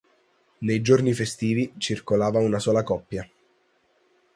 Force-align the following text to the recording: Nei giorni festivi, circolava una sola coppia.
Nei 0.61 0.81
giorni 0.81 1.13
festivi, 1.13 1.75
circolava 1.77 2.39
una 2.39 2.57
sola 2.57 2.81
coppia. 2.81 3.29